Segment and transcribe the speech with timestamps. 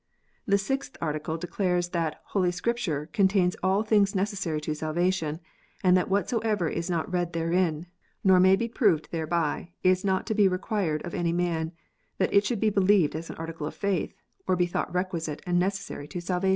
[0.47, 5.39] The Sixth Article declares that "Holy Scripture contains all things necessary to salvation,
[5.83, 7.85] and that whatsoever is not read therein,
[8.23, 11.71] nor may be proved thereby, is not to be required of any man,
[12.17, 14.11] that it should be believed as an article of faith,
[14.47, 16.49] or be thought requisite and necessary to salvation."